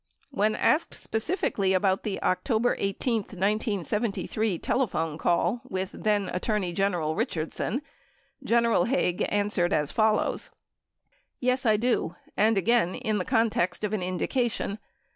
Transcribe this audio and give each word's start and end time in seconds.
96a 0.33 0.37
When 0.39 0.55
asked 0.55 0.93
specifically 0.95 1.73
about 1.73 2.01
the 2.01 2.19
October 2.23 2.75
18, 2.79 3.17
1973, 3.21 4.57
telephone 4.57 5.19
call 5.19 5.61
with 5.69 5.91
then 5.91 6.27
Attorney 6.29 6.73
General 6.73 7.13
Richardson, 7.15 7.83
General 8.43 8.85
Haig 8.85 9.23
answered 9.29 9.71
as 9.73 9.91
folloAvs: 9.93 10.49
Yes, 11.39 11.67
I 11.67 11.77
do 11.77 12.15
and 12.35 12.57
again 12.57 12.95
in 12.95 13.19
the 13.19 13.25
context 13.25 13.83
of 13.83 13.93
an 13.93 14.01
indication. 14.01 14.79